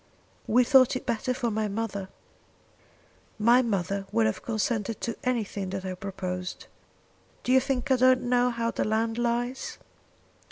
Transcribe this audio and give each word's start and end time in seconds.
"We 0.47 0.63
thought 0.63 0.95
it 0.95 1.05
better 1.05 1.31
for 1.31 1.51
my 1.51 1.67
mother." 1.67 2.09
"My 3.37 3.61
mother 3.61 4.07
would 4.11 4.25
have 4.25 4.41
consented 4.41 4.99
to 5.01 5.15
anything 5.23 5.69
that 5.69 5.85
I 5.85 5.93
proposed. 5.93 6.65
Do 7.43 7.51
you 7.51 7.59
think 7.59 7.91
I 7.91 7.97
don't 7.97 8.23
know 8.23 8.49
how 8.49 8.71
the 8.71 8.83
land 8.83 9.19
lies? 9.19 9.77